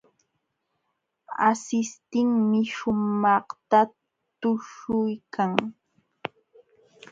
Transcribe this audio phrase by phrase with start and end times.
[1.49, 3.79] Asishtinmi shumaqta
[4.39, 5.51] tuśhuykan.